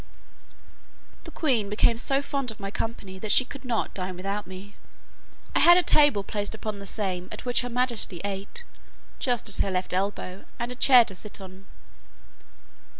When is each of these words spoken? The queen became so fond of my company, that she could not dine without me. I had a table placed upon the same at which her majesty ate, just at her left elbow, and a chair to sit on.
The 1.25 1.29
queen 1.29 1.69
became 1.69 1.99
so 1.99 2.23
fond 2.23 2.49
of 2.49 2.59
my 2.59 2.71
company, 2.71 3.19
that 3.19 3.31
she 3.31 3.45
could 3.45 3.63
not 3.63 3.93
dine 3.93 4.15
without 4.17 4.47
me. 4.47 4.73
I 5.55 5.59
had 5.59 5.77
a 5.77 5.83
table 5.83 6.23
placed 6.23 6.55
upon 6.55 6.79
the 6.79 6.87
same 6.87 7.29
at 7.31 7.45
which 7.45 7.61
her 7.61 7.69
majesty 7.69 8.19
ate, 8.25 8.63
just 9.19 9.47
at 9.47 9.63
her 9.63 9.69
left 9.69 9.93
elbow, 9.93 10.45
and 10.57 10.71
a 10.71 10.75
chair 10.75 11.05
to 11.05 11.13
sit 11.13 11.39
on. 11.39 11.67